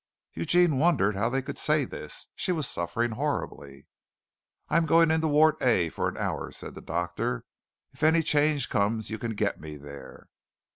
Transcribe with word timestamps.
Eugene 0.33 0.79
wondered 0.79 1.15
how 1.15 1.29
they 1.29 1.43
could 1.43 1.59
say 1.59 1.85
this. 1.85 2.29
She 2.33 2.51
was 2.51 2.67
suffering 2.67 3.11
horribly. 3.11 3.87
"I'm 4.67 4.87
going 4.87 5.11
into 5.11 5.27
Ward 5.27 5.57
A 5.61 5.89
for 5.89 6.09
an 6.09 6.17
hour," 6.17 6.49
said 6.49 6.73
the 6.73 6.81
doctor. 6.81 7.45
"If 7.93 8.01
any 8.01 8.23
change 8.23 8.67
comes 8.67 9.11
you 9.11 9.19
can 9.19 9.35
get 9.35 9.61
me 9.61 9.77
there." 9.77 10.25